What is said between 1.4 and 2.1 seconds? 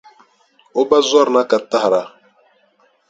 ka tahira.